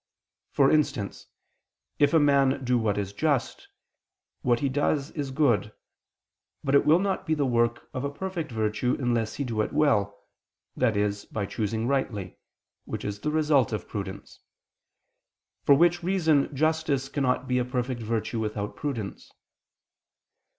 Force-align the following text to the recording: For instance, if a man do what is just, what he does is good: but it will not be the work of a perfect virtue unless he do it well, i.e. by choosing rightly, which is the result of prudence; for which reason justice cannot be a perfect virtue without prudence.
For 0.49 0.71
instance, 0.71 1.27
if 1.99 2.11
a 2.11 2.17
man 2.19 2.63
do 2.63 2.79
what 2.79 2.97
is 2.97 3.13
just, 3.13 3.67
what 4.41 4.59
he 4.61 4.67
does 4.67 5.11
is 5.11 5.29
good: 5.29 5.73
but 6.63 6.73
it 6.73 6.87
will 6.87 6.97
not 6.97 7.27
be 7.27 7.35
the 7.35 7.45
work 7.45 7.87
of 7.93 8.03
a 8.03 8.09
perfect 8.09 8.51
virtue 8.51 8.97
unless 8.99 9.35
he 9.35 9.43
do 9.43 9.61
it 9.61 9.71
well, 9.71 10.25
i.e. 10.81 11.13
by 11.31 11.45
choosing 11.45 11.87
rightly, 11.87 12.39
which 12.85 13.05
is 13.05 13.19
the 13.19 13.29
result 13.29 13.71
of 13.71 13.87
prudence; 13.87 14.39
for 15.61 15.75
which 15.75 16.01
reason 16.01 16.49
justice 16.55 17.07
cannot 17.07 17.47
be 17.47 17.59
a 17.59 17.63
perfect 17.63 18.01
virtue 18.01 18.39
without 18.39 18.75
prudence. 18.75 19.31